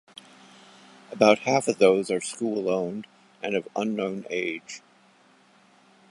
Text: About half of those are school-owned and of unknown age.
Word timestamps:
About 1.11 1.37
half 1.45 1.67
of 1.67 1.77
those 1.77 2.09
are 2.09 2.19
school-owned 2.19 3.05
and 3.43 3.53
of 3.55 3.67
unknown 3.75 4.25
age. 4.31 4.81